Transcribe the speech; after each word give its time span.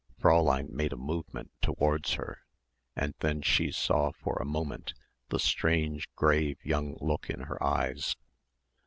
Fräulein 0.19 0.67
made 0.71 0.93
a 0.93 0.97
movement 0.97 1.51
towards 1.61 2.13
her; 2.13 2.39
and 2.95 3.13
then 3.19 3.43
she 3.43 3.69
saw 3.71 4.11
for 4.11 4.35
a 4.37 4.43
moment 4.45 4.95
the 5.29 5.37
strange 5.37 6.09
grave 6.15 6.57
young 6.63 6.97
look 6.99 7.29
in 7.29 7.41
her 7.41 7.63
eyes. 7.63 8.15